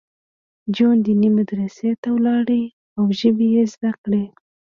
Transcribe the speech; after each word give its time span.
جون 0.75 0.95
دیني 1.05 1.29
مدرسې 1.37 1.89
ته 2.01 2.09
لاړ 2.25 2.47
او 2.97 3.03
ژبې 3.19 3.47
یې 3.55 3.63
زده 3.73 3.91
کړې 4.01 4.23